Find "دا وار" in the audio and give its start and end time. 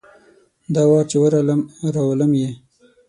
0.73-1.05